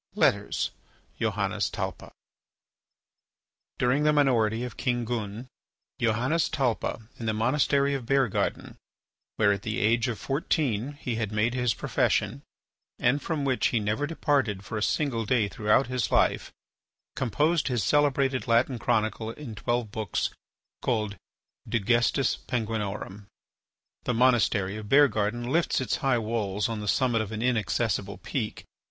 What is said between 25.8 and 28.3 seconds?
high walls on the summit of an inaccessible